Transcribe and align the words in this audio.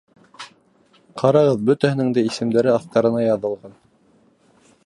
Ҡарағыҙ, 1.23 1.61
бөтәһенең 1.69 2.11
дә 2.17 2.25
исемдәре 2.31 2.75
аҫтарына 2.79 3.25
яҙылған. 3.29 3.81